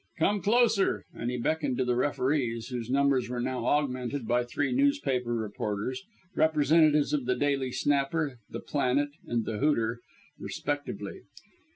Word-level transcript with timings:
"Come 0.17 0.41
closer!" 0.41 1.03
and 1.13 1.29
he 1.29 1.37
beckoned 1.37 1.77
to 1.77 1.85
the 1.85 1.95
referees, 1.95 2.69
whose 2.69 2.89
numbers 2.89 3.29
were 3.29 3.39
now 3.39 3.67
augmented 3.67 4.27
by 4.27 4.43
three 4.43 4.71
newspaper 4.71 5.31
reporters 5.35 6.01
representatives 6.35 7.13
of 7.13 7.25
the 7.27 7.35
Daily 7.35 7.71
Snapper, 7.71 8.39
the 8.49 8.61
Planet 8.61 9.09
and 9.27 9.45
the 9.45 9.59
Hooter 9.59 9.99
respectively. 10.39 11.21